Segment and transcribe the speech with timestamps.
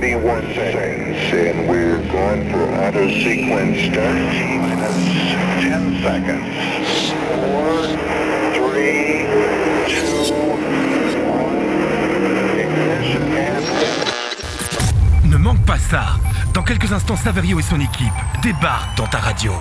[0.00, 4.14] 31 seconds, and we're going for auto sequence start.
[4.62, 4.94] Minus
[5.58, 6.46] 10 seconds.
[7.34, 7.98] 4,
[8.54, 9.26] 3,
[9.88, 11.42] 2, 1.
[12.60, 13.64] Ignition and...
[15.24, 16.04] Ne manque pas ça.
[16.54, 19.52] Dans quelques instants, Saverio et son équipe débarquent dans ta radio.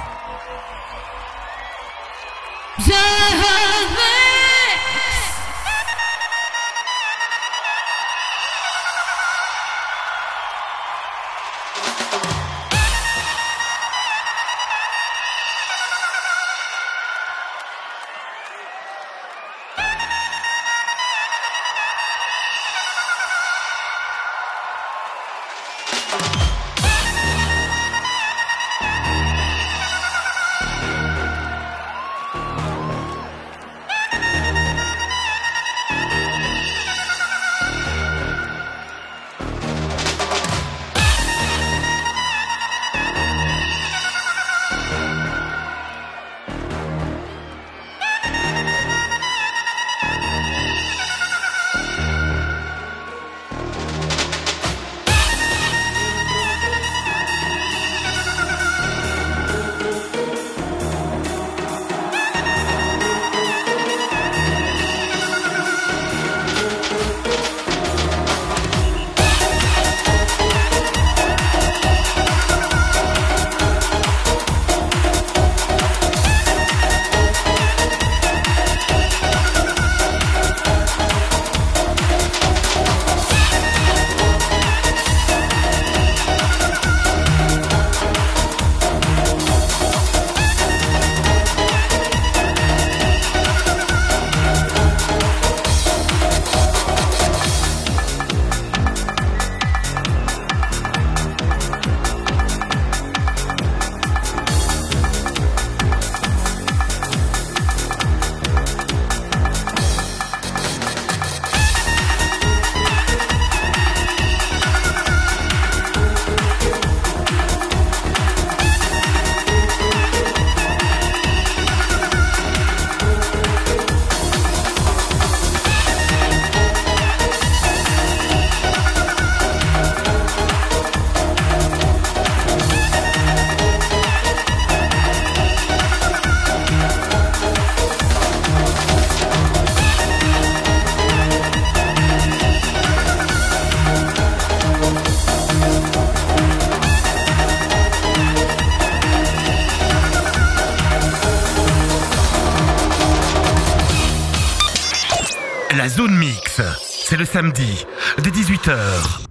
[157.47, 157.85] Samedi,
[158.17, 158.75] de 18h,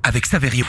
[0.02, 0.64] avec Saverio.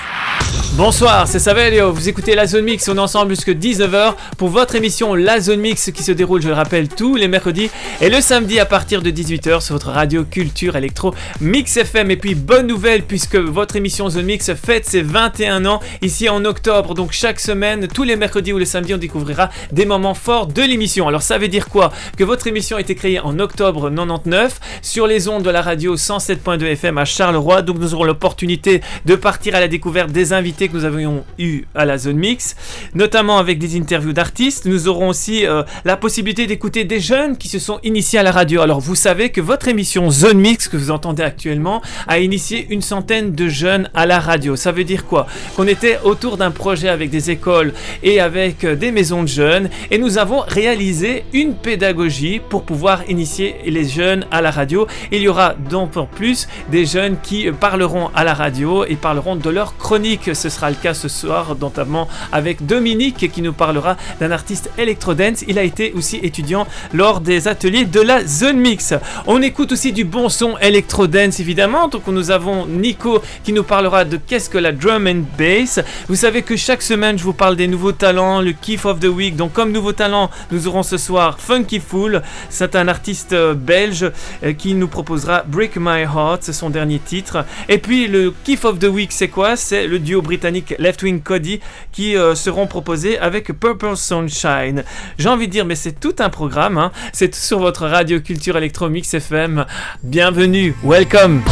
[0.73, 4.75] Bonsoir, c'est Saverio, vous écoutez La Zone Mix, on est ensemble jusqu'à 19h pour votre
[4.75, 7.69] émission La Zone Mix qui se déroule, je le rappelle, tous les mercredis
[7.99, 12.11] et le samedi à partir de 18h sur votre radio culture électro Mix FM.
[12.11, 16.45] Et puis bonne nouvelle puisque votre émission Zone Mix fête ses 21 ans ici en
[16.45, 20.45] octobre, donc chaque semaine, tous les mercredis ou le samedi, on découvrira des moments forts
[20.45, 21.07] de l'émission.
[21.07, 21.91] Alors ça veut dire quoi?
[22.15, 25.95] Que votre émission a été créée en octobre 99 sur les ondes de la radio
[25.95, 30.67] 107.2 FM à Charleroi, donc nous aurons l'opportunité de partir à la découverte des invités
[30.67, 32.55] que nous avions eu à la zone mix,
[32.93, 34.65] notamment avec des interviews d'artistes.
[34.65, 38.31] Nous aurons aussi euh, la possibilité d'écouter des jeunes qui se sont initiés à la
[38.31, 38.61] radio.
[38.61, 42.81] Alors vous savez que votre émission Zone Mix que vous entendez actuellement a initié une
[42.81, 44.57] centaine de jeunes à la radio.
[44.57, 45.25] Ça veut dire quoi?
[45.55, 49.69] Qu'on était autour d'un projet avec des écoles et avec euh, des maisons de jeunes
[49.89, 54.85] et nous avons réalisé une pédagogie pour pouvoir initier les jeunes à la radio.
[55.13, 59.37] Il y aura donc en plus des jeunes qui parleront à la radio et parleront
[59.37, 60.35] de leur chronique.
[60.35, 65.45] Ce sera le cas ce soir, notamment avec Dominique qui nous parlera d'un artiste électro-dance.
[65.47, 68.93] Il a été aussi étudiant lors des ateliers de la Zone Mix.
[69.25, 71.87] On écoute aussi du bon son électro-dance évidemment.
[71.87, 75.79] Donc nous avons Nico qui nous parlera de qu'est-ce que la drum and bass.
[76.07, 79.05] Vous savez que chaque semaine je vous parle des nouveaux talents, le Kiff of the
[79.05, 79.35] Week.
[79.35, 82.21] Donc comme nouveau talent, nous aurons ce soir Funky Fool.
[82.49, 84.09] C'est un artiste euh, belge
[84.43, 87.45] euh, qui nous proposera Break My Heart, c'est son dernier titre.
[87.69, 89.55] Et puis le Kiff of the Week, c'est quoi?
[89.55, 91.59] C'est le duo britannique Left Wing Cody
[91.91, 94.83] qui euh, seront proposés avec Purple Sunshine.
[95.17, 96.77] J'ai envie de dire, mais c'est tout un programme.
[96.77, 96.91] hein.
[97.13, 99.65] C'est sur radio culture Electromix FM.
[100.01, 101.43] Bienvenue, welcome.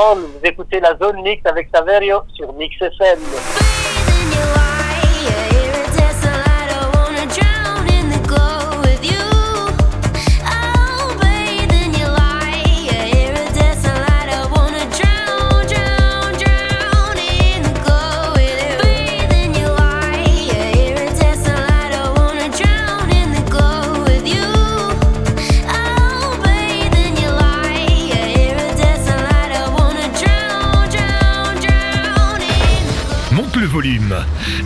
[0.00, 3.18] Vous écoutez la zone mixte avec Saverio sur Mix FM.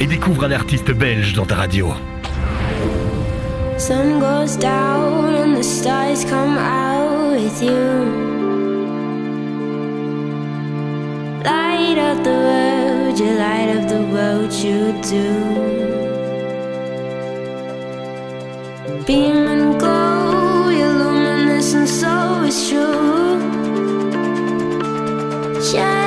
[0.01, 1.93] et découvre un artiste belge dans ta radio.
[3.79, 7.73] Sun goes down and the stars come out with you.
[11.45, 15.75] Light up the world, you light up the world, you do.
[19.07, 23.41] Beam and glow, you're luminous and so is true.
[25.61, 26.04] Shine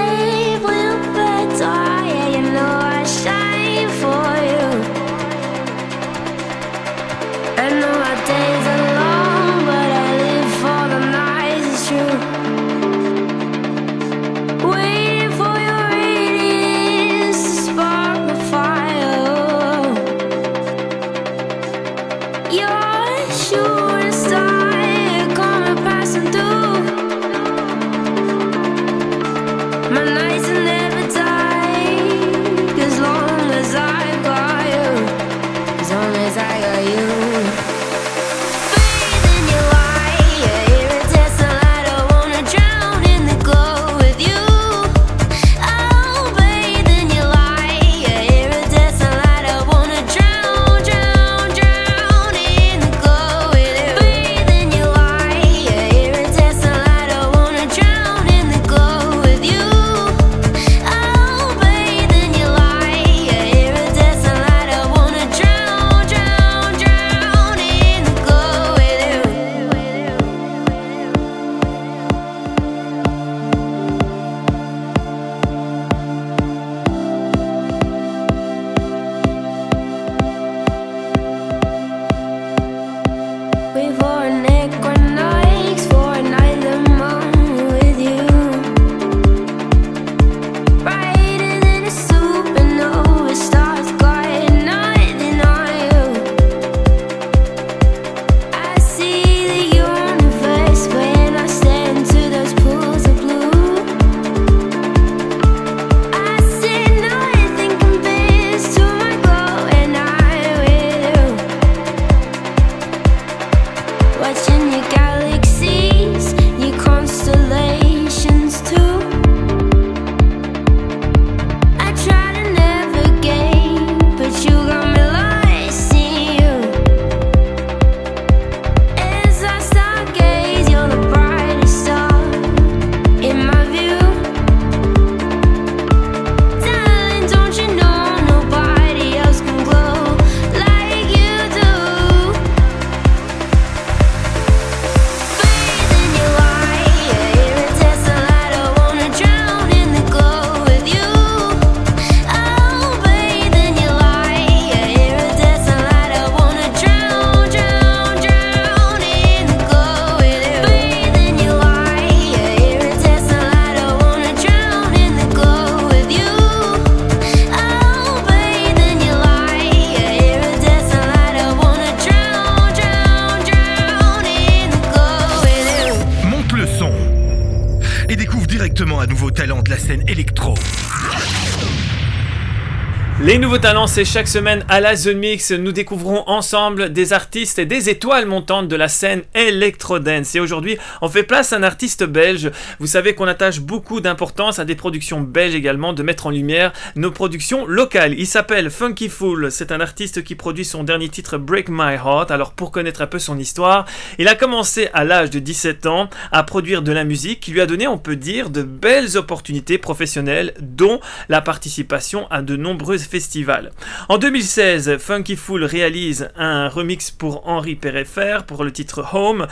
[183.97, 188.27] c'est chaque semaine à la The Mix, nous découvrons ensemble des artistes et des étoiles
[188.27, 190.35] montantes de la scène électrodance.
[190.35, 192.51] Et aujourd'hui, on fait place à un artiste belge.
[192.77, 196.73] Vous savez qu'on attache beaucoup d'importance à des productions belges également, de mettre en lumière
[196.95, 198.13] nos productions locales.
[198.19, 202.29] Il s'appelle Funky Fool, c'est un artiste qui produit son dernier titre Break My Heart.
[202.29, 203.85] Alors pour connaître un peu son histoire,
[204.19, 207.61] il a commencé à l'âge de 17 ans à produire de la musique qui lui
[207.61, 210.99] a donné, on peut dire, de belles opportunités professionnelles, dont
[211.29, 213.71] la participation à de nombreux festivals.
[214.09, 219.47] En 2016, Funky Fool réalise un remix pour Henri Péréfer pour le titre Home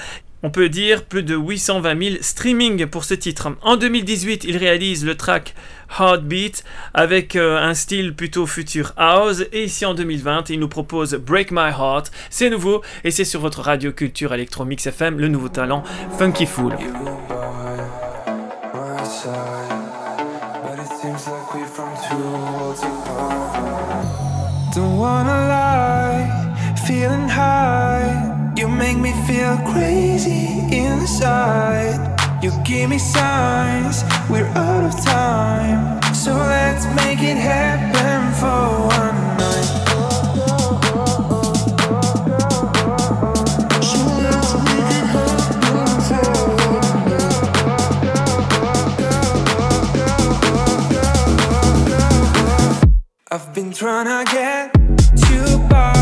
[0.46, 3.50] on peut dire plus de 820 000 streamings pour ce titre.
[3.64, 5.56] En 2018, il réalise le track
[6.00, 6.64] Heartbeat
[6.94, 9.44] avec euh, un style plutôt future house.
[9.52, 12.12] Et ici en 2020, il nous propose Break My Heart.
[12.30, 15.84] C'est nouveau et c'est sur votre radio culture Electromix FM, le nouveau talent
[16.20, 16.76] Funky Fool.
[24.76, 28.52] Don't wanna lie, feeling high.
[28.58, 31.96] You make me feel crazy inside.
[32.44, 36.04] You give me signs, we're out of time.
[36.14, 39.25] So let's make it happen for one
[53.32, 54.72] I've been trying to get
[55.32, 55.95] you by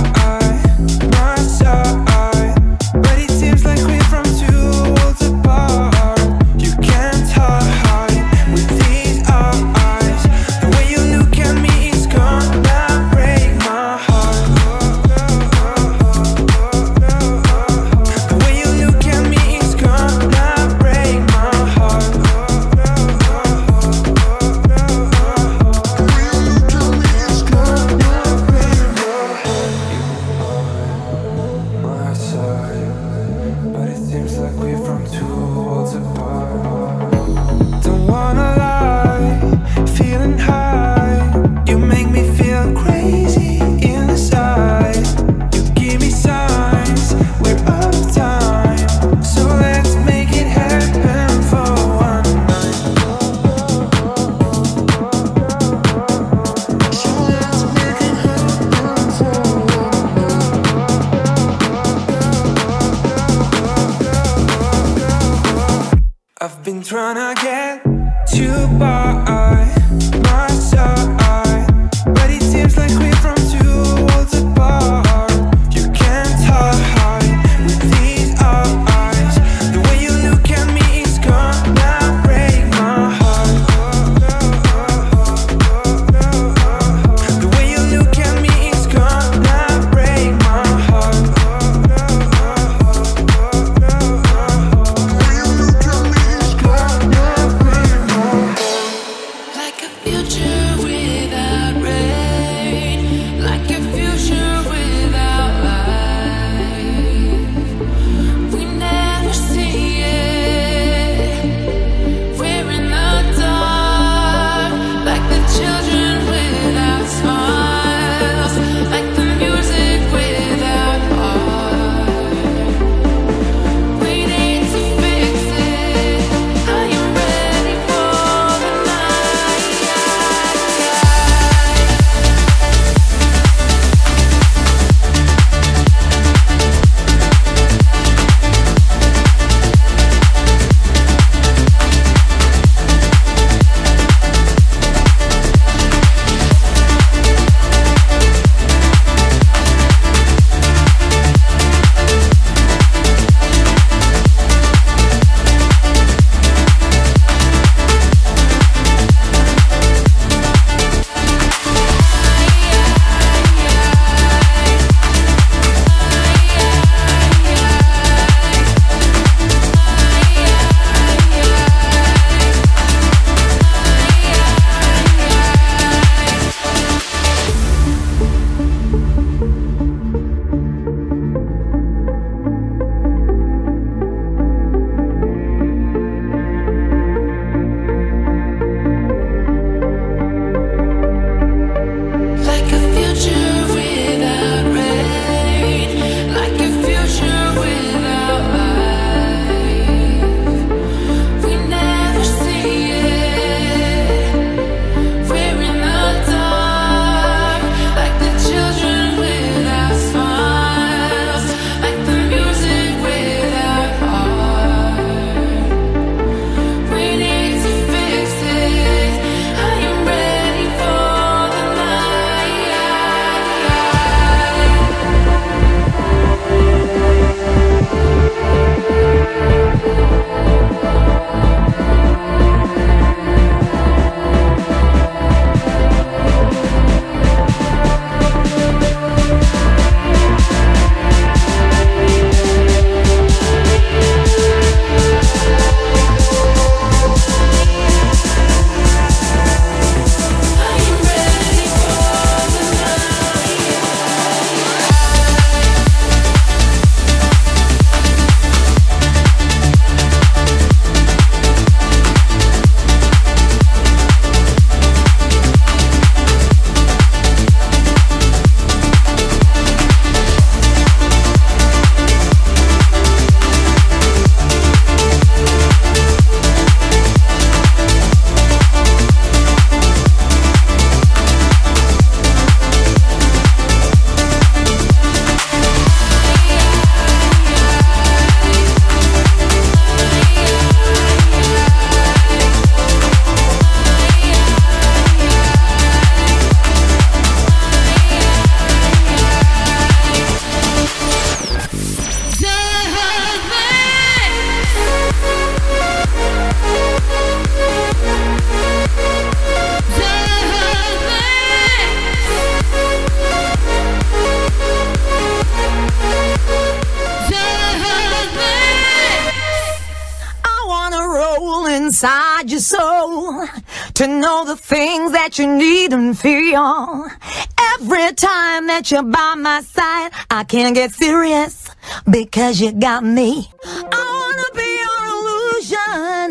[328.73, 331.69] that you're by my side, I can't get serious
[332.09, 333.51] because you got me.
[333.63, 336.25] I wanna be your illusion.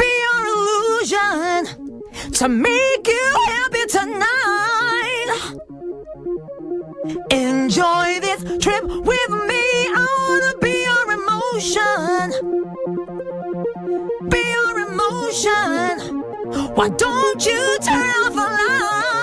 [0.00, 1.58] Be your illusion
[2.32, 5.30] to make you happy tonight.
[7.30, 9.64] Enjoy this trip with me.
[10.02, 12.22] I wanna be your emotion.
[14.32, 15.92] Be your emotion.
[16.74, 19.19] Why don't you turn off the lights?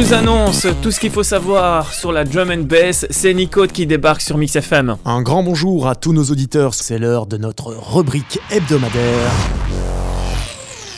[0.00, 3.06] Nous annonce tout ce qu'il faut savoir sur la drum and bass.
[3.10, 4.96] C'est Nico qui débarque sur Mix FM.
[5.04, 9.30] Un grand bonjour à tous nos auditeurs, c'est l'heure de notre rubrique hebdomadaire.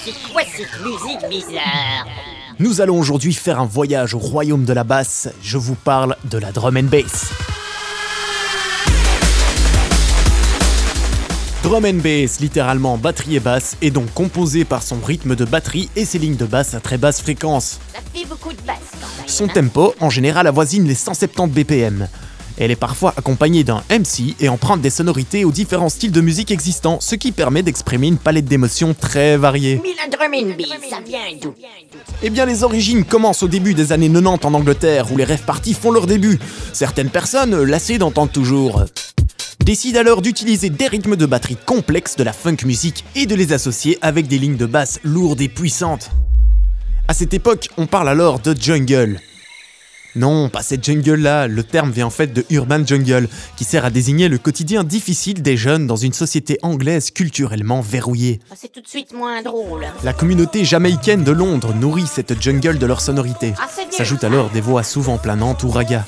[0.04, 2.06] C'est quoi cette musique bizarre?
[2.60, 6.38] Nous allons aujourd'hui faire un voyage au royaume de la basse, je vous parle de
[6.38, 7.32] la drum and bass.
[11.62, 15.88] Drum and bass, littéralement batterie et basse, est donc composé par son rythme de batterie
[15.94, 17.78] et ses lignes de basse à très basse fréquence.
[17.94, 19.28] Ça fait beaucoup de basse quand même.
[19.28, 19.52] Son hein.
[19.54, 22.08] tempo, en général, avoisine les 170 BPM.
[22.58, 26.50] Elle est parfois accompagnée d'un MC et emprunte des sonorités aux différents styles de musique
[26.50, 29.80] existants, ce qui permet d'exprimer une palette d'émotions très variée.
[32.24, 35.44] Eh bien, les origines commencent au début des années 90 en Angleterre, où les rêves
[35.44, 36.40] parties font leur début.
[36.72, 38.84] Certaines personnes, lassées d'entendre toujours,
[39.62, 43.52] décident alors d'utiliser des rythmes de batterie complexes de la funk music et de les
[43.52, 46.10] associer avec des lignes de basse lourdes et puissantes.
[47.08, 49.20] À cette époque, on parle alors de jungle.
[50.14, 53.90] Non, pas cette jungle-là, le terme vient en fait de urban jungle, qui sert à
[53.90, 58.40] désigner le quotidien difficile des jeunes dans une société anglaise culturellement verrouillée.
[58.50, 59.86] Ah, C'est tout de suite moins drôle.
[60.04, 63.54] La communauté jamaïcaine de Londres nourrit cette jungle de leur sonorité.
[63.58, 63.68] Ah.
[63.90, 66.04] S'ajoutent alors des voix souvent planantes ou raga.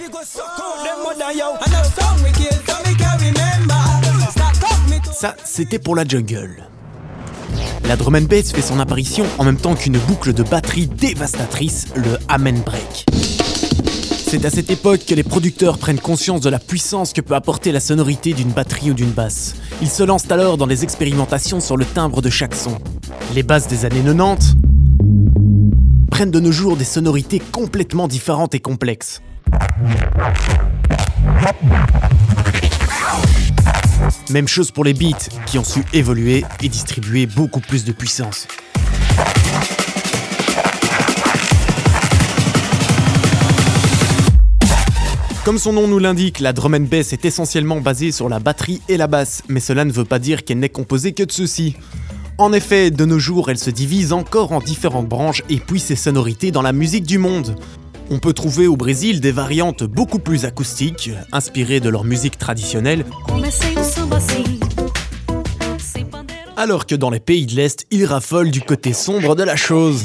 [5.44, 6.68] C'était pour la jungle.
[7.86, 11.86] La drum and bass fait son apparition en même temps qu'une boucle de batterie dévastatrice,
[11.94, 13.06] le amen break.
[14.26, 17.72] C'est à cette époque que les producteurs prennent conscience de la puissance que peut apporter
[17.72, 19.54] la sonorité d'une batterie ou d'une basse.
[19.80, 22.76] Ils se lancent alors dans les expérimentations sur le timbre de chaque son.
[23.34, 24.54] Les basses des années 90
[26.10, 29.22] prennent de nos jours des sonorités complètement différentes et complexes.
[34.30, 38.46] Même chose pour les beats, qui ont su évoluer et distribuer beaucoup plus de puissance.
[45.44, 48.80] Comme son nom nous l'indique, la drum and bass est essentiellement basée sur la batterie
[48.88, 51.76] et la basse, mais cela ne veut pas dire qu'elle n'est composée que de ceci.
[52.38, 55.96] En effet, de nos jours, elle se divise encore en différentes branches et puis ses
[55.96, 57.56] sonorités dans la musique du monde.
[58.10, 63.04] On peut trouver au Brésil des variantes beaucoup plus acoustiques, inspirées de leur musique traditionnelle,
[66.56, 70.04] alors que dans les pays de l'Est, ils raffolent du côté sombre de la chose.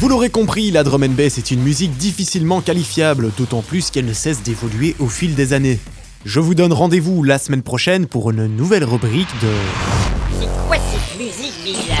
[0.00, 4.04] Vous l'aurez compris, la drum and bass est une musique difficilement qualifiable, d'autant plus qu'elle
[4.04, 5.78] ne cesse d'évoluer au fil des années.
[6.26, 10.03] Je vous donne rendez-vous la semaine prochaine pour une nouvelle rubrique de...
[10.44, 11.96] C'est quoi cette musique bizarre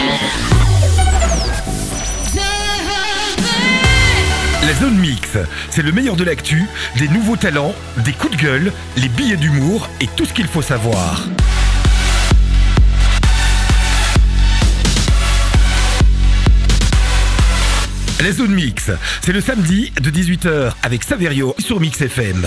[4.62, 5.38] La zone mix,
[5.70, 6.66] c'est le meilleur de l'actu,
[6.98, 10.60] des nouveaux talents, des coups de gueule, les billets d'humour et tout ce qu'il faut
[10.60, 11.26] savoir.
[18.20, 18.90] La zone mix,
[19.22, 22.46] c'est le samedi de 18h avec Saverio sur Mix FM.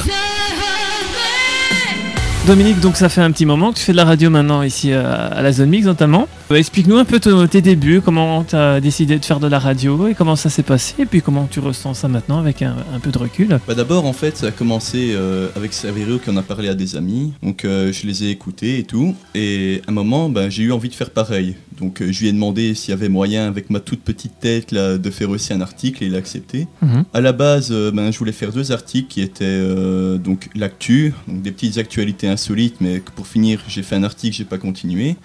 [2.48, 4.94] Dominique, donc ça fait un petit moment que tu fais de la radio maintenant ici
[4.94, 6.30] à, à la Zone Mix notamment.
[6.50, 9.60] Euh, Explique-nous un peu ton- tes débuts, comment tu as décidé de faire de la
[9.60, 12.74] radio et comment ça s'est passé et puis comment tu ressens ça maintenant avec un,
[12.96, 13.60] un peu de recul.
[13.68, 16.74] Bah d'abord en fait ça a commencé euh, avec Saverio qui en a parlé à
[16.74, 20.50] des amis, donc euh, je les ai écoutés et tout, et à un moment bah,
[20.50, 23.10] j'ai eu envie de faire pareil, donc euh, je lui ai demandé s'il y avait
[23.10, 26.18] moyen avec ma toute petite tête là de faire aussi un article et il a
[26.18, 26.68] accepté.
[26.82, 27.04] Mhm.
[27.14, 31.14] À la base euh, ben, je voulais faire deux articles qui étaient euh, donc l'actu,
[31.28, 35.16] donc des petites actualités insolites, mais pour finir j'ai fait un article j'ai pas continué.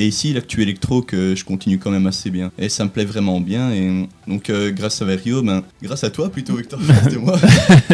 [0.00, 2.52] Et ici, l'actu électro que je continue quand même assez bien.
[2.56, 3.72] Et ça me plaît vraiment bien.
[3.72, 7.36] Et donc, euh, grâce à Verio, ben, grâce à toi plutôt, de moi,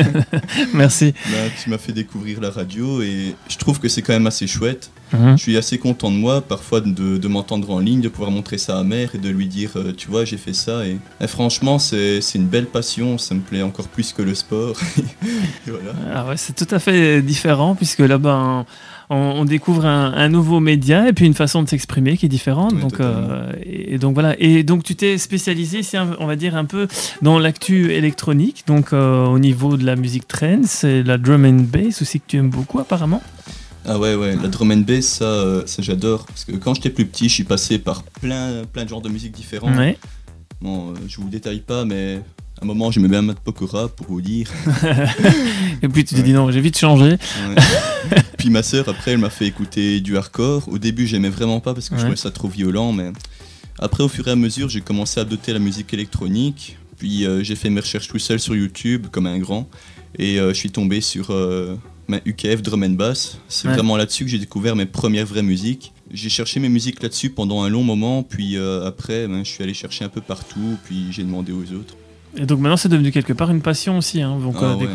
[0.74, 1.14] Merci.
[1.30, 4.46] bah, tu m'as fait découvrir la radio et je trouve que c'est quand même assez
[4.46, 4.90] chouette.
[5.14, 5.38] Mhm.
[5.38, 8.58] Je suis assez content de moi, parfois de, de m'entendre en ligne, de pouvoir montrer
[8.58, 10.86] ça à mère et de lui dire, euh, tu vois, j'ai fait ça.
[10.86, 14.34] Et, et franchement, c'est c'est une belle passion, ça me plaît encore plus que le
[14.34, 14.76] sport.
[15.66, 15.92] Voilà.
[16.14, 18.66] Ah ouais, c'est tout à fait différent puisque là, ben,
[19.10, 22.28] on, on découvre un, un nouveau média et puis une façon de s'exprimer qui est
[22.28, 22.72] différente.
[22.74, 24.34] Oui, donc, euh, et, donc voilà.
[24.38, 25.80] Et donc tu t'es spécialisé,
[26.18, 26.88] on va dire un peu
[27.22, 31.64] dans l'actu électronique, donc euh, au niveau de la musique trance et la drum and
[31.70, 33.22] bass aussi que tu aimes beaucoup apparemment.
[33.86, 36.24] Ah ouais, ouais, la drum and bass, ça, euh, ça j'adore.
[36.24, 39.10] Parce que quand j'étais plus petit, je suis passé par plein, plein de genres de
[39.10, 39.74] musique différents.
[39.76, 39.98] Ouais.
[40.62, 42.22] Bon, euh, je vous détaille pas, mais
[42.58, 44.48] à un moment, j'aimais bien mettre Pokora pour vous dire.
[45.82, 47.10] Et puis tu t'es dit non, j'ai vite changé.
[47.10, 48.22] Ouais.
[48.44, 50.68] Puis ma sœur, après, elle m'a fait écouter du hardcore.
[50.68, 53.10] Au début, j'aimais vraiment pas parce que je trouvais ça trop violent, mais
[53.78, 56.76] après, au fur et à mesure, j'ai commencé à adopter la musique électronique.
[56.98, 59.66] Puis euh, j'ai fait mes recherches tout seul sur YouTube, comme un grand,
[60.18, 61.74] et euh, je suis tombé sur euh,
[62.06, 63.38] ma UKF Drum and Bass.
[63.48, 63.72] C'est Ouais.
[63.72, 65.94] vraiment là-dessus que j'ai découvert mes premières vraies musiques.
[66.12, 69.72] J'ai cherché mes musiques là-dessus pendant un long moment, puis après, ben, je suis allé
[69.72, 71.94] chercher un peu partout, puis j'ai demandé aux autres.
[72.36, 74.20] Et donc maintenant c'est devenu quelque part une passion aussi.
[74.20, 74.86] Hein, donc, Ah ouais.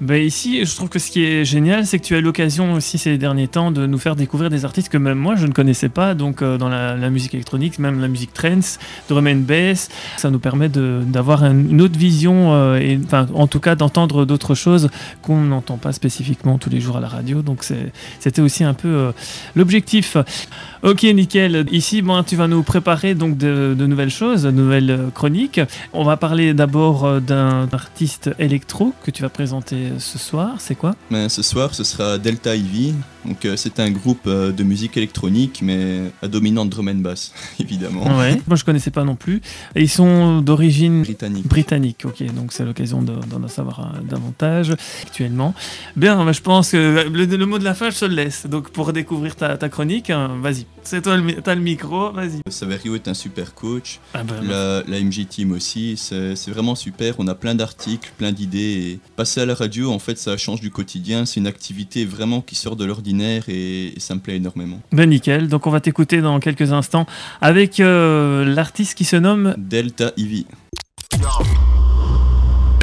[0.00, 2.98] Ben, ici, je trouve que ce qui est génial, c'est que tu as l'occasion aussi
[2.98, 5.88] ces derniers temps de nous faire découvrir des artistes que même moi je ne connaissais
[5.88, 9.88] pas, donc euh, dans la, musique électronique, même la musique trance, drum and bass.
[10.16, 14.24] Ça nous permet d'avoir un- une autre vision, euh, et, enfin, en tout cas d'entendre
[14.24, 14.88] d'autres choses
[15.20, 17.42] qu'on n'entend pas spécifiquement tous les jours à la radio.
[17.42, 17.64] Donc
[18.20, 19.12] c'était aussi un peu euh,
[19.56, 20.16] l'objectif.
[20.84, 21.66] Ok, nickel.
[21.72, 25.60] Ici, bon, tu vas nous préparer donc de, nouvelles choses, de nouvelles euh, chroniques.
[25.92, 30.54] On va parler d'abord euh, d'un artiste électro que tu vas présenter euh, ce soir.
[30.60, 30.94] C'est quoi?
[31.10, 32.94] Ben, ce soir, ce sera Delta Ivy.
[33.28, 37.32] Donc, euh, c'est un groupe euh, de musique électronique, mais à dominante drum and bass,
[37.60, 38.04] évidemment.
[38.18, 38.40] Ouais.
[38.46, 39.42] Moi, je connaissais pas non plus.
[39.74, 41.46] Et ils sont d'origine Britannique.
[41.46, 42.02] britannique.
[42.04, 45.54] Ok, donc c'est l'occasion de- d'en savoir euh, davantage actuellement.
[45.94, 48.46] Bien, ben, je pense que le, le mot de la fin, je te le laisse.
[48.46, 50.64] Donc pour découvrir ta, ta chronique, hein, vas-y.
[50.82, 52.12] C'est toi, t'as le micro.
[52.12, 52.40] Vas-y.
[52.48, 54.00] Saverio est un super coach.
[54.14, 57.14] Ah ben, La, la MJ Team aussi, c'est vraiment super.
[57.18, 58.98] On a plein d'articles, plein d'idées.
[59.16, 61.26] Passer à la radio, en fait, ça change du quotidien.
[61.26, 64.80] C'est une activité vraiment qui sort de l'ordinaire et, et ça me plaît énormément.
[64.92, 67.06] Ben nickel, donc on va t'écouter dans quelques instants
[67.40, 70.46] avec euh, l'artiste qui se nomme Delta Ivy.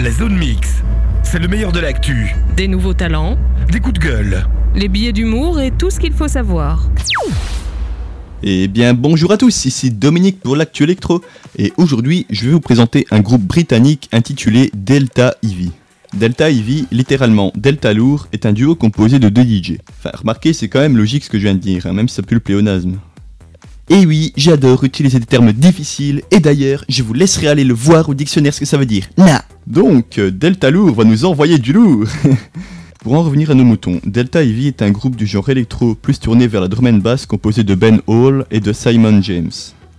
[0.01, 0.83] La zone mix,
[1.23, 3.37] c'est le meilleur de l'actu, Des nouveaux talents,
[3.71, 4.45] des coups de gueule.
[4.75, 6.89] les billets d'humour et tout ce qu'il faut savoir.
[8.43, 11.21] Eh bien, bonjour à tous, ici Dominique pour l'actu électro.
[11.57, 15.71] Et aujourd'hui, je vais vous présenter un groupe britannique intitulé Delta Ivy.
[16.15, 19.79] Delta Ivy, littéralement Delta Lourd, est un duo composé de deux DJ.
[19.99, 22.15] Enfin, remarquez, c'est quand même logique ce que je viens de dire, hein, même si
[22.15, 22.99] ça pue le pléonasme.
[23.89, 28.07] Et oui, j'adore utiliser des termes difficiles, et d'ailleurs, je vous laisserai aller le voir
[28.07, 29.07] au dictionnaire ce que ça veut dire.
[29.17, 32.07] Na Donc, euh, Delta Lourd va nous envoyer du lourd
[33.03, 36.19] Pour en revenir à nos moutons, Delta Ivy est un groupe du genre électro plus
[36.19, 39.51] tourné vers la drum and bass composé de Ben Hall et de Simon James.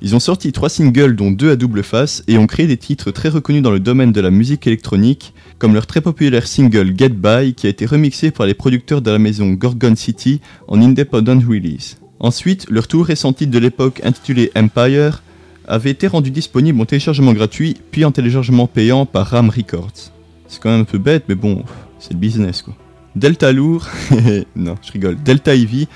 [0.03, 3.11] Ils ont sorti trois singles dont deux à double face et ont créé des titres
[3.11, 7.11] très reconnus dans le domaine de la musique électronique, comme leur très populaire single Get
[7.11, 11.43] By qui a été remixé par les producteurs de la maison Gorgon City en independent
[11.49, 11.97] release.
[12.21, 15.23] Ensuite, leur tout récent titre de l'époque intitulé Empire
[15.67, 20.13] avait été rendu disponible en téléchargement gratuit puis en téléchargement payant par Ram Records.
[20.47, 21.65] C'est quand même un peu bête mais bon,
[21.99, 22.75] c'est le business quoi.
[23.17, 23.89] Delta Lourd,
[24.57, 25.89] non je rigole, Delta Ivy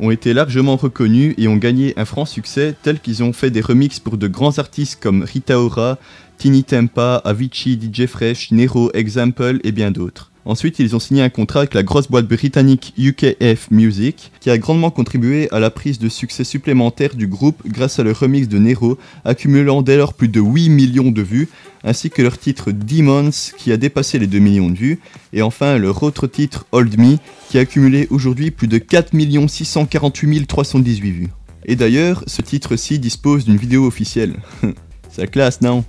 [0.00, 3.60] ont été largement reconnus et ont gagné un franc succès tel qu'ils ont fait des
[3.60, 5.98] remixes pour de grands artistes comme Rita Ora,
[6.38, 10.30] Tini Tempa, Avicii, DJ Fresh, Nero, Example et bien d'autres.
[10.46, 14.56] Ensuite, ils ont signé un contrat avec la grosse boîte britannique UKF Music, qui a
[14.58, 18.58] grandement contribué à la prise de succès supplémentaire du groupe grâce à leur remix de
[18.58, 21.48] Nero, accumulant dès lors plus de 8 millions de vues,
[21.82, 25.00] ainsi que leur titre Demons, qui a dépassé les 2 millions de vues,
[25.32, 27.16] et enfin leur autre titre Hold Me,
[27.50, 29.10] qui a accumulé aujourd'hui plus de 4
[29.48, 31.28] 648 318 vues.
[31.64, 34.36] Et d'ailleurs, ce titre-ci dispose d'une vidéo officielle.
[35.18, 35.82] La classe, non?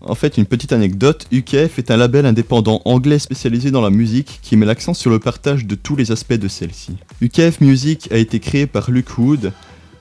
[0.00, 4.38] En fait, une petite anecdote, UKF est un label indépendant anglais spécialisé dans la musique
[4.42, 6.92] qui met l'accent sur le partage de tous les aspects de celle-ci.
[7.20, 9.52] UKF Music a été créé par Luke Wood,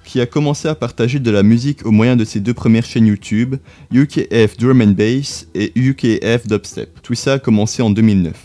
[0.03, 3.07] qui a commencé à partager de la musique au moyen de ses deux premières chaînes
[3.07, 3.55] YouTube,
[3.91, 7.01] UKF Drum Bass et UKF Dubstep.
[7.01, 8.35] Tout ça a commencé en 2009.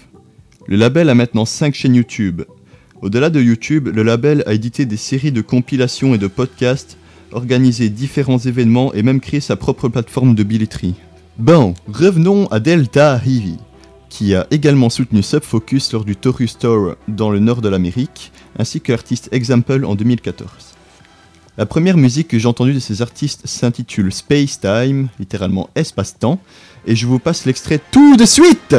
[0.66, 2.42] Le label a maintenant 5 chaînes YouTube.
[3.02, 6.96] Au-delà de YouTube, le label a édité des séries de compilations et de podcasts,
[7.30, 10.94] organisé différents événements et même créé sa propre plateforme de billetterie.
[11.38, 13.56] Bon, revenons à Delta Heavy,
[14.10, 18.82] qui a également soutenu Subfocus lors du Taurus Tour dans le nord de l'Amérique, ainsi
[18.82, 20.46] que l'artiste Example en 2014.
[21.56, 26.38] La première musique que j'ai entendue de ces artistes s'intitule Space Time, littéralement espace-temps,
[26.86, 28.76] et je vous passe l'extrait tout de suite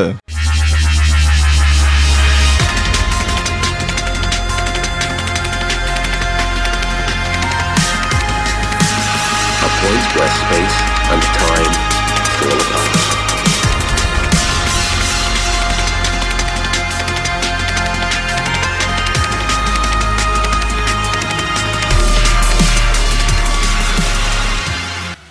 [10.29, 11.92] space and time.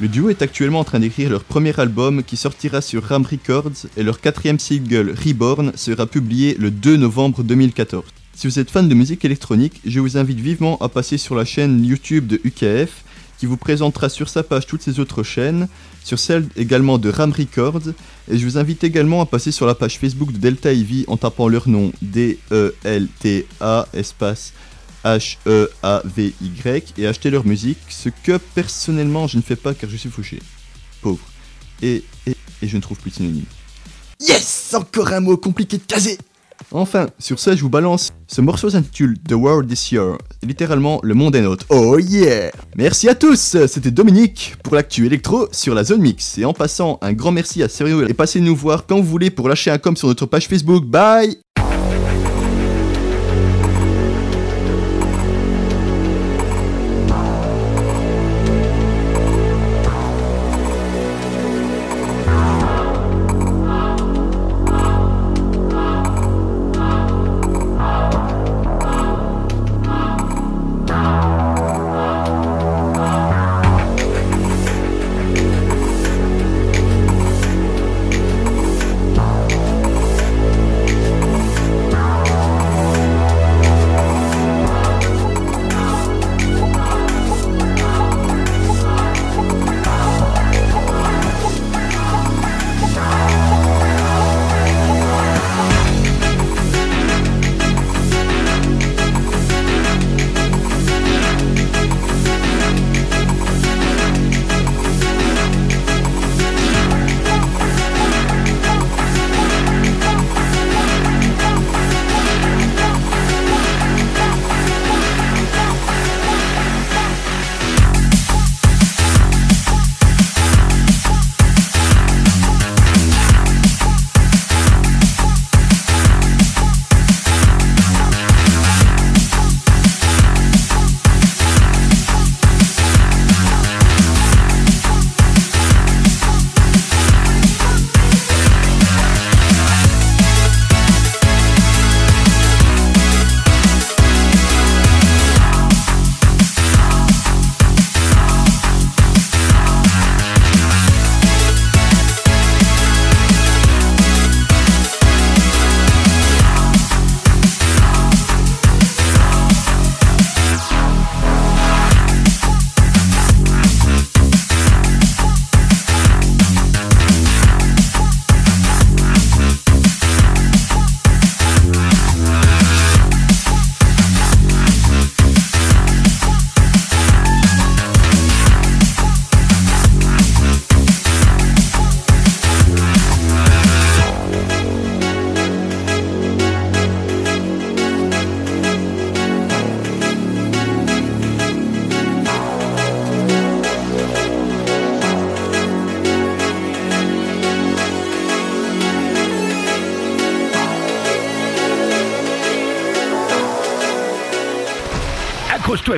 [0.02, 3.86] Le duo est actuellement en train d'écrire leur premier album qui sortira sur Ram Records
[3.96, 8.02] et leur quatrième single Reborn sera publié le 2 novembre 2014.
[8.34, 11.44] Si vous êtes fan de musique électronique, je vous invite vivement à passer sur la
[11.44, 13.04] chaîne YouTube de UKF
[13.42, 15.66] qui vous présentera sur sa page toutes ses autres chaînes,
[16.04, 17.88] sur celle également de Ram Records,
[18.30, 21.16] et je vous invite également à passer sur la page Facebook de Delta Ivy en
[21.16, 24.52] tapant leur nom D-E-L-T-A espace
[25.04, 30.08] H-E-A-V-Y et acheter leur musique, ce que personnellement je ne fais pas car je suis
[30.08, 30.38] fauché.
[31.00, 31.26] Pauvre.
[31.82, 33.46] Et, et, et je ne trouve plus de synonyme.
[34.20, 36.16] Yes Encore un mot compliqué de caser
[36.70, 38.12] Enfin, sur ce, je vous balance.
[38.26, 41.66] Ce morceau s'intitule The World This Year, littéralement le monde est nôtre.
[41.68, 46.38] Oh yeah Merci à tous, c'était Dominique pour l'actu électro sur la zone mix.
[46.38, 49.30] Et en passant, un grand merci à Serio et passez nous voir quand vous voulez
[49.30, 50.86] pour lâcher un com sur notre page Facebook.
[50.86, 51.41] Bye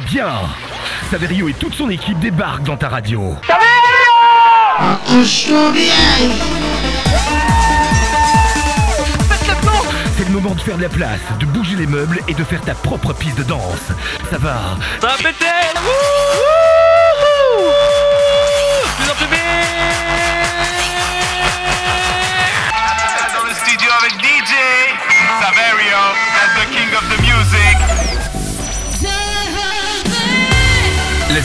[0.01, 0.33] Bien
[1.09, 3.37] Saverio et toute son équipe débarquent dans ta radio.
[10.17, 12.61] C'est le moment de faire de la place, de bouger les meubles et de faire
[12.63, 13.93] ta propre piste de danse.
[14.31, 15.47] Ça va Ça va péter
[18.97, 19.41] Plus en plus vite
[23.37, 24.55] Dans le studio avec DJ
[25.41, 26.01] Saverio,
[26.35, 28.14] that's the king of the music.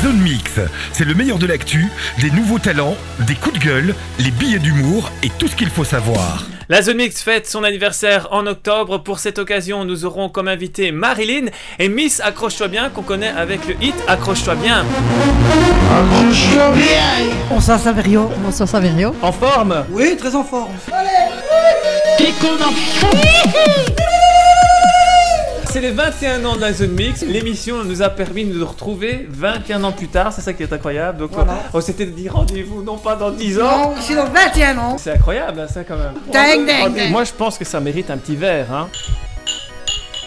[0.01, 0.59] Zone mix,
[0.93, 1.89] c'est le meilleur de l'actu,
[2.21, 2.95] des nouveaux talents,
[3.27, 6.45] des coups de gueule, les billets d'humour et tout ce qu'il faut savoir.
[6.69, 8.99] La Zone Mix fête son anniversaire en octobre.
[8.99, 11.47] Pour cette occasion, nous aurons comme invité Marilyn
[11.79, 14.85] et Miss Accroche-toi bien qu'on connaît avec le hit Accroche-toi bien.
[17.49, 18.29] Bonsoir Saverio.
[18.43, 19.15] Bonsoir Saverio.
[19.23, 19.83] En forme?
[19.91, 20.75] Oui, très en forme.
[25.71, 27.21] C'est les 21 ans de la Zone Mix.
[27.21, 30.33] L'émission nous a permis de nous retrouver 21 ans plus tard.
[30.33, 31.19] C'est ça qui est incroyable.
[31.19, 31.53] Donc, Voilà.
[31.73, 33.89] on s'était dit rendez-vous non pas dans 10 ans.
[33.91, 34.97] Non, c'est dans 21 ans.
[34.97, 36.13] C'est incroyable, hein, ça quand même.
[36.31, 37.11] Ding, ding, ding.
[37.11, 38.73] Moi, je pense que ça mérite un petit verre.
[38.73, 38.89] Hein.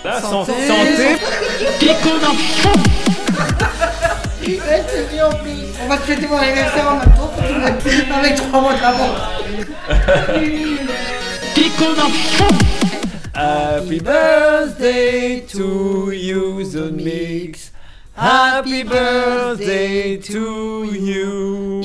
[0.04, 0.52] Là, Santé.
[0.68, 0.96] santé.
[0.96, 1.16] santé.
[5.84, 7.32] On va te fêter mon anniversaire en même temps.
[8.16, 9.18] Avec trois mois d'avance.
[13.34, 17.72] Happy birthday to you, Zone Mix.
[18.14, 21.80] Happy birthday to you.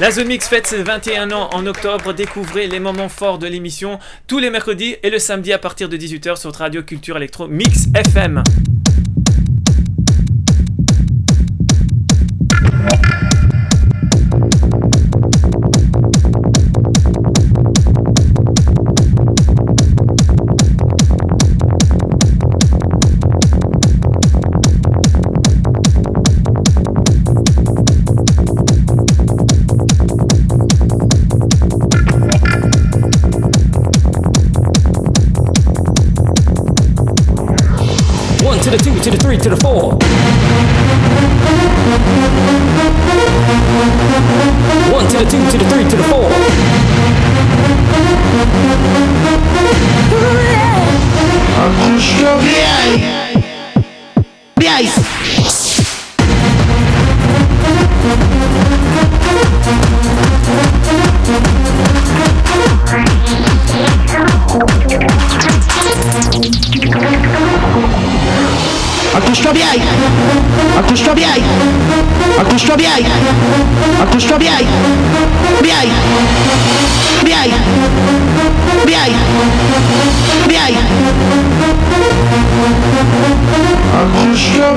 [0.00, 2.12] La Zone Mix fête ses 21 ans en octobre.
[2.12, 5.96] Découvrez les moments forts de l'émission tous les mercredis et le samedi à partir de
[5.96, 8.42] 18h sur radio Culture Electro Mix FM.
[39.02, 39.92] To the three to the four.
[44.92, 46.28] One to the two to the three to the four.
[51.56, 53.30] Accroche-toi
[69.52, 69.66] bien
[70.78, 71.28] Accroche-toi bien
[72.38, 72.88] Accroche-toi bien
[74.00, 74.50] Accroche-toi bien
[75.62, 75.74] Bien
[77.24, 77.36] Bien
[78.86, 79.06] Bien
[80.46, 80.60] Bien
[84.08, 84.72] Accroche-toi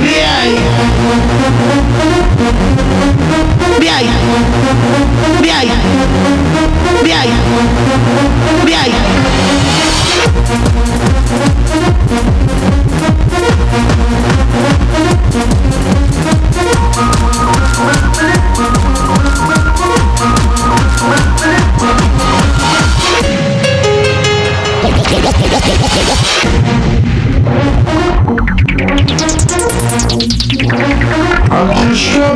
[8.65, 8.93] bien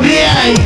[0.00, 0.58] Bien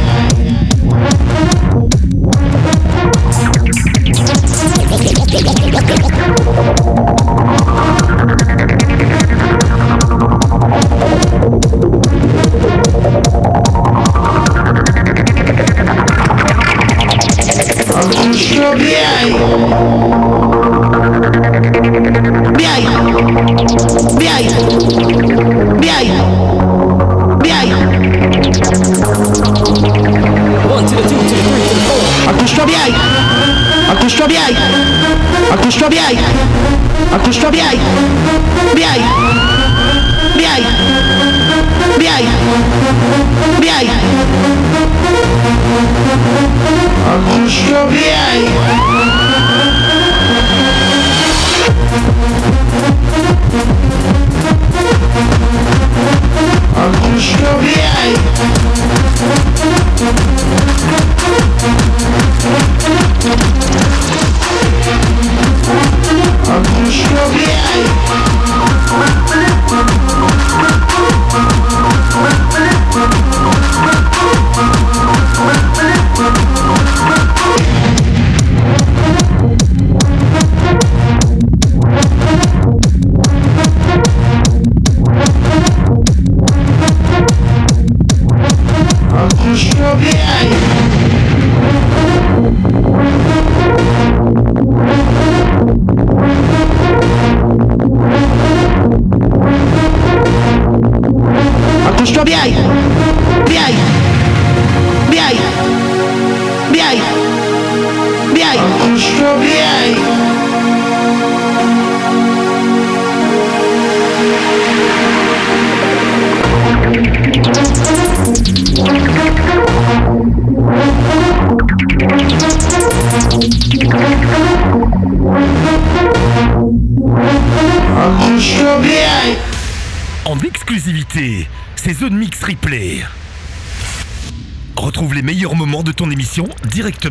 [12.92, 13.00] Bien
[22.54, 22.76] Bien
[35.50, 36.02] Accroche-toi bien
[37.12, 37.50] Accroche-toi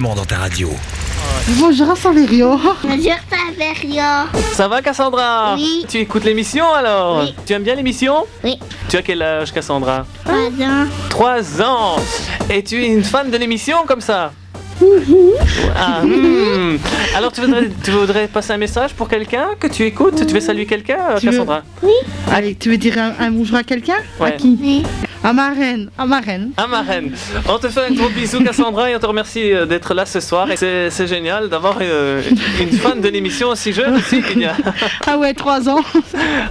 [0.01, 0.69] directement dans ta radio.
[1.59, 2.57] Bonjour Saverio.
[2.83, 4.03] Bonjour Saverio.
[4.53, 5.85] Ça va Cassandra Oui.
[5.87, 7.35] Tu écoutes l'émission alors Oui.
[7.45, 8.57] Tu aimes bien l'émission Oui.
[8.89, 10.87] Tu as quel âge Cassandra Trois ans.
[11.09, 11.95] 3 ans
[12.49, 14.33] Et tu es une fan de l'émission comme ça
[15.77, 16.77] Ah, hmm.
[17.15, 20.25] Alors tu voudrais, tu voudrais passer un message pour quelqu'un que tu écoutes?
[20.25, 21.61] Tu veux saluer quelqu'un euh, Tu veux- Cassandra?
[22.31, 23.97] Allez, tu veux dire un, un bonjour à quelqu'un?
[24.19, 24.37] À Ouais.
[24.37, 24.57] qui?
[24.61, 24.83] Oui.
[25.23, 25.91] À ma reine.
[25.99, 26.49] À ma reine.
[26.57, 27.11] Ah ma reine,
[27.47, 30.19] on te fait un gros bisou Cassandra et on te remercie euh, d'être là ce
[30.19, 30.49] soir.
[30.49, 32.23] Et c'est génial d'avoir euh,
[32.59, 34.23] une fan de l'émission aussi jeune aussi.
[34.33, 34.55] Il y a
[35.05, 35.81] Ah ouais, 3 ans.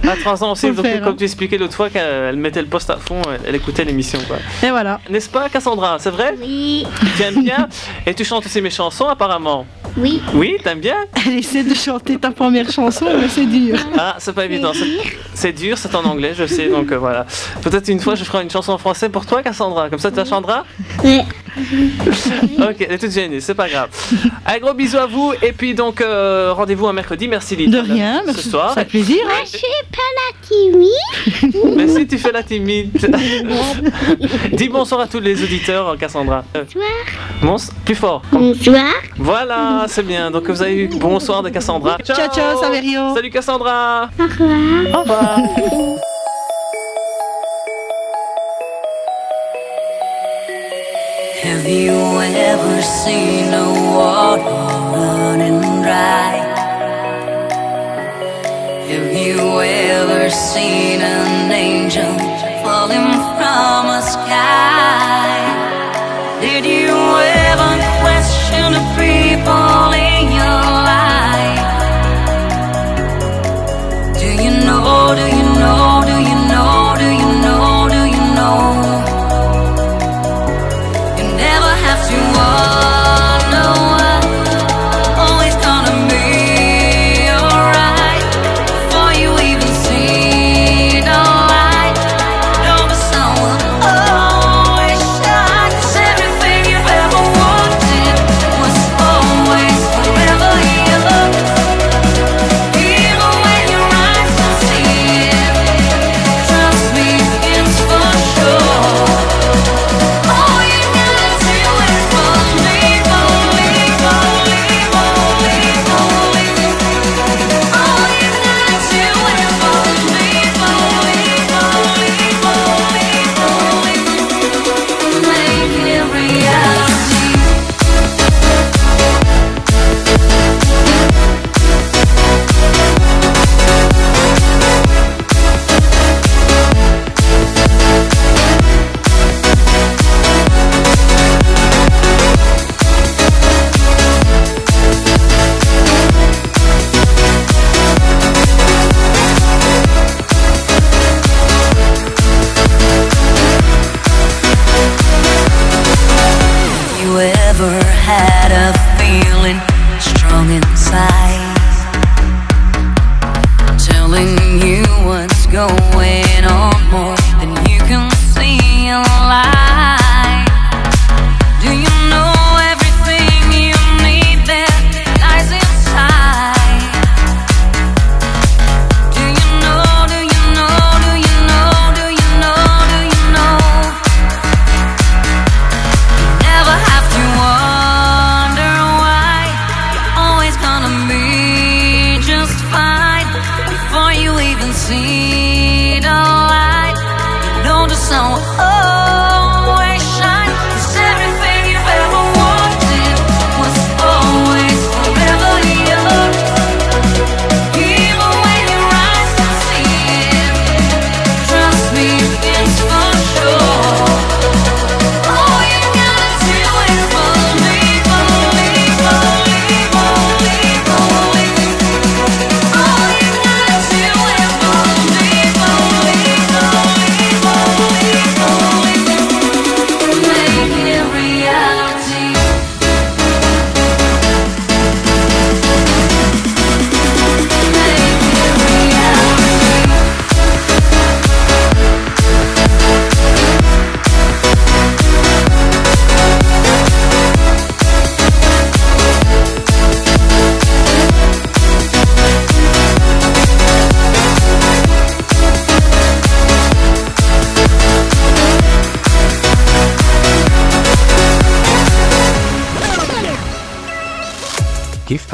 [0.07, 0.67] à 3 ans aussi.
[0.71, 1.15] Donc, faire, comme hein.
[1.17, 4.19] tu expliquais l'autre fois qu'elle mettait le poste à fond, elle, elle écoutait l'émission.
[4.63, 5.01] Et voilà.
[5.09, 5.97] N'est-ce pas Cassandra?
[5.99, 6.35] C'est vrai?
[6.41, 6.85] Oui.
[7.17, 7.67] Tu aimes bien?
[8.05, 9.65] Et tu chantes aussi mes chansons apparemment
[9.97, 10.21] Oui.
[10.33, 10.95] Oui, t'aimes bien?
[11.27, 13.77] Elle essaie de chanter ta première chanson, mais c'est dur.
[13.97, 14.71] Ah, c'est pas évident.
[14.73, 16.67] c'est- C'est dur, c'est en anglais, je sais.
[16.69, 17.25] Donc euh, voilà.
[17.63, 19.89] Peut-être une fois je ferai une chanson en français pour toi Cassandra.
[19.89, 20.63] Comme ça tu la chanteras
[21.03, 21.21] Oui.
[22.59, 23.89] Ok, elle est toute gênée, c'est pas grave.
[24.45, 27.27] Un gros bisou à vous et puis donc euh, rendez-vous un mercredi.
[27.27, 27.71] Merci Lydie.
[27.71, 28.49] De rien, Ce merci.
[28.49, 28.69] soir.
[28.73, 29.17] Ça fait plaisir.
[29.25, 31.75] Moi, je suis pas la timide.
[31.75, 32.91] Mais si tu fais la timide.
[34.53, 36.43] Dis bonsoir à tous les auditeurs, Cassandra.
[36.53, 36.85] Bonsoir.
[37.41, 38.21] Bons- plus fort.
[38.31, 38.85] Bonsoir.
[39.17, 40.31] Voilà, c'est bien.
[40.31, 41.97] Donc vous avez eu bonsoir de Cassandra.
[42.03, 43.13] Ciao, ciao, Saverio.
[43.15, 44.09] Salut Cassandra.
[44.19, 44.93] Au revoir.
[44.93, 46.20] Au revoir.
[51.61, 56.33] Have you ever seen a water running dry?
[58.89, 62.17] Have you ever seen an angel
[62.63, 65.20] falling from a sky?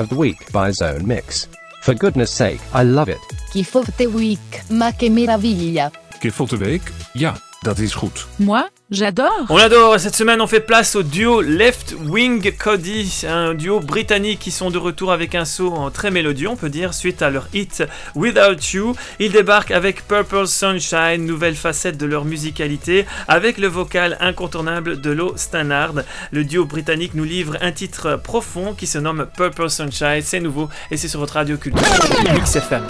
[0.07, 1.47] Of the Week by Zone Mix.
[1.81, 3.19] For goodness sake, I love it.
[3.75, 5.91] Of the Week, ma che meraviglia.
[6.19, 6.91] Gif of the Week?
[7.13, 8.25] Ja, dat is goed.
[8.35, 9.45] Moi, j'adore.
[9.49, 9.99] On l'adore.
[9.99, 14.69] Cette semaine, on fait place au duo Left Wing Cody, un duo britannique qui sont
[14.69, 17.83] de retour avec un saut en très mélodieux, on peut dire, suite à leur hit
[18.15, 18.95] Without You.
[19.19, 25.11] Ils débarquent avec Purple Sunshine, nouvelle facette de leur musicalité, avec le vocal incontournable de
[25.11, 25.93] Lo Stannard.
[26.31, 30.21] Le duo britannique nous livre un titre profond qui se nomme Purple Sunshine.
[30.23, 31.83] C'est nouveau et c'est sur votre radio culture
[32.43, 32.87] XFM.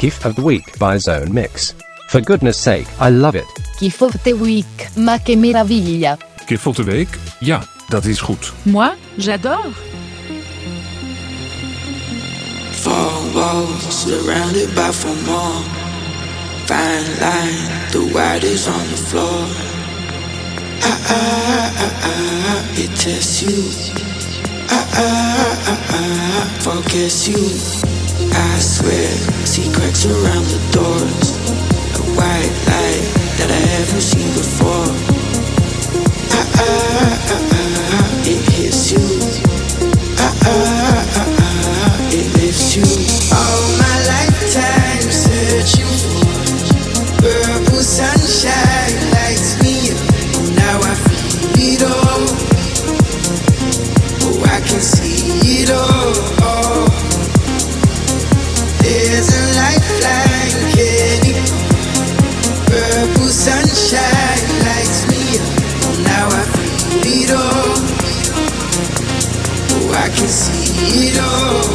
[0.00, 1.74] GIF of the Week by Zone Mix.
[2.08, 3.44] For goodness sake, I love it.
[3.78, 6.16] Gift of the Week, ma che meraviglia.
[6.46, 7.18] Gif of the Week?
[7.40, 8.52] Ja, dat is goed.
[8.62, 9.72] Moi, j'adore.
[12.72, 15.62] Four walls surrounded by four more.
[16.64, 19.46] Fine line, the white is on the floor.
[20.80, 23.68] Ah ah ah ah, it tests you.
[24.70, 27.44] Ah ah ah ah, focus you.
[28.32, 29.10] I swear,
[29.44, 31.37] see cracks around the doors.
[32.18, 33.04] White light
[33.38, 34.90] that I haven't seen before.
[36.34, 37.42] Ah ah ah
[37.94, 39.04] ah, it hits you.
[40.18, 42.82] Ah ah ah ah, ah it lifts you.
[43.38, 43.77] All
[70.98, 71.67] you know.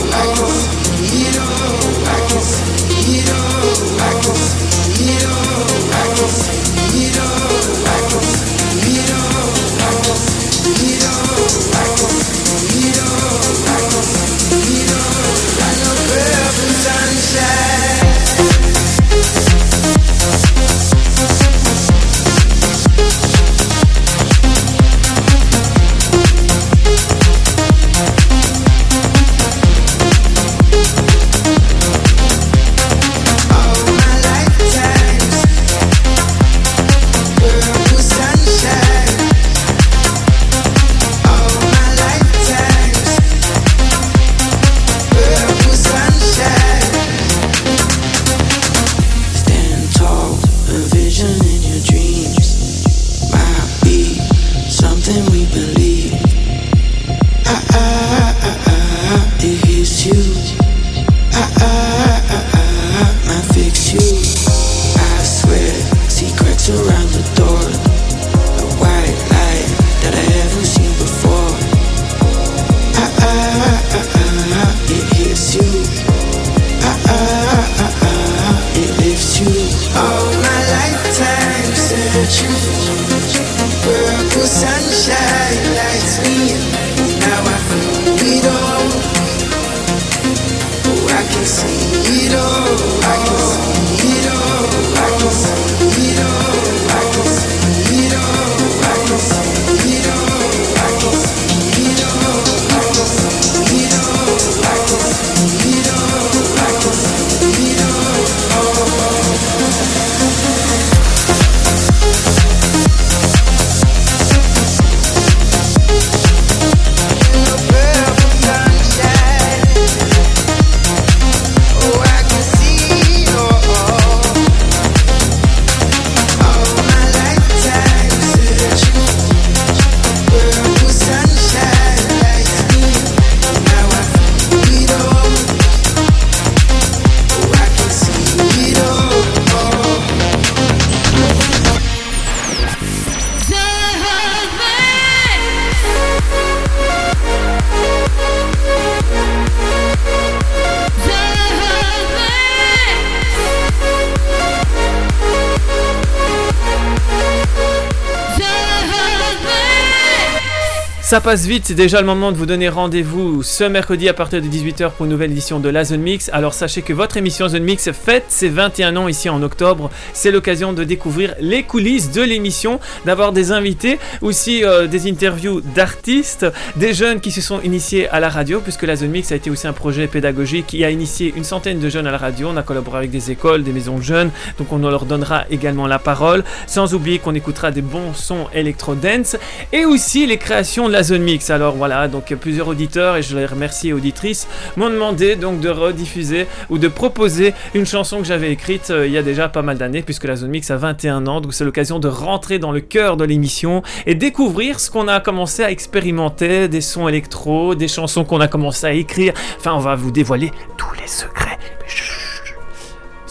[161.13, 164.47] Ça passe vite, déjà le moment de vous donner rendez-vous ce mercredi à partir de
[164.47, 166.31] 18h pour une nouvelle édition de la Zone Mix.
[166.33, 169.91] Alors sachez que votre émission Zone Mix fête ses 21 ans ici en octobre.
[170.13, 175.61] C'est l'occasion de découvrir les coulisses de l'émission, d'avoir des invités, aussi euh, des interviews
[175.61, 176.47] d'artistes,
[176.77, 179.51] des jeunes qui se sont initiés à la radio, puisque la Zone Mix a été
[179.51, 182.49] aussi un projet pédagogique qui a initié une centaine de jeunes à la radio.
[182.51, 185.99] On a collaboré avec des écoles, des maisons jeunes, donc on leur donnera également la
[185.99, 186.43] parole.
[186.65, 189.35] Sans oublier qu'on écoutera des bons sons électro-dance
[189.71, 191.49] et aussi les créations de la zone mix.
[191.49, 194.47] Alors voilà, donc euh, plusieurs auditeurs et je les remercie auditrices
[194.77, 199.11] m'ont demandé donc de rediffuser ou de proposer une chanson que j'avais écrite euh, il
[199.11, 201.41] y a déjà pas mal d'années puisque la zone mix a 21 ans.
[201.41, 205.19] Donc c'est l'occasion de rentrer dans le cœur de l'émission et découvrir ce qu'on a
[205.19, 209.33] commencé à expérimenter, des sons électro, des chansons qu'on a commencé à écrire.
[209.57, 211.57] Enfin, on va vous dévoiler tous les secrets.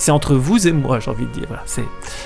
[0.03, 1.47] C'est entre vous et moi, j'ai envie de dire.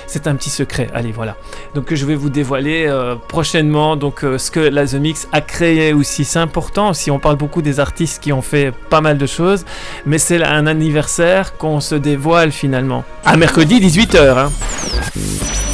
[0.07, 0.89] C'est un petit secret.
[0.95, 1.37] Allez, voilà.
[1.75, 5.41] Donc je vais vous dévoiler euh, prochainement donc euh, ce que la The Mix a
[5.41, 6.25] créé aussi.
[6.25, 6.93] C'est important.
[6.93, 9.63] Si on parle beaucoup des artistes qui ont fait pas mal de choses,
[10.07, 13.03] mais c'est un anniversaire qu'on se dévoile finalement.
[13.23, 14.39] À mercredi 18h.
[14.39, 15.66] Hein.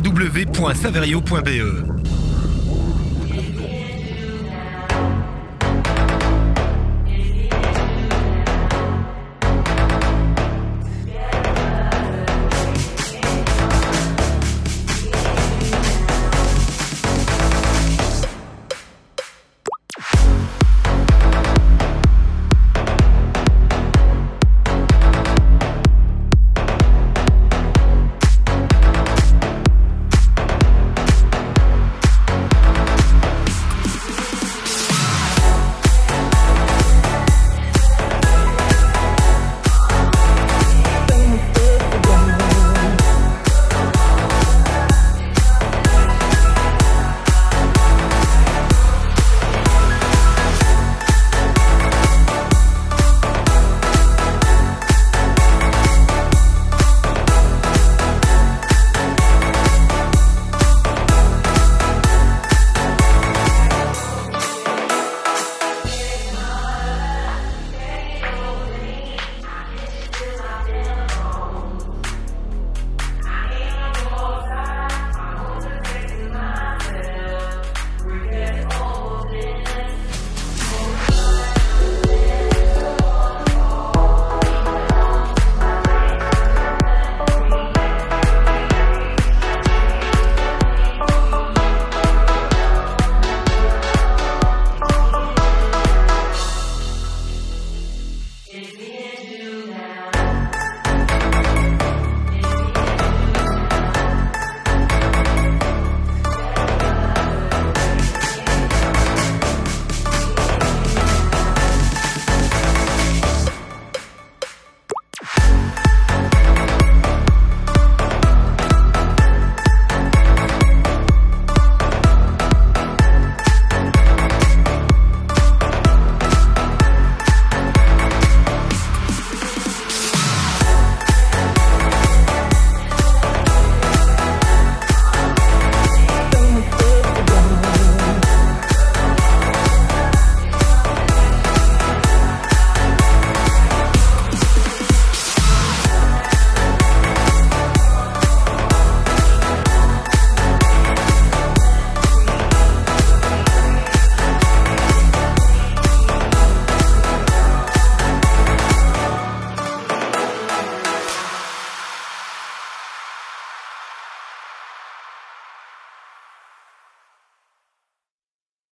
[0.00, 2.11] www.saverio.be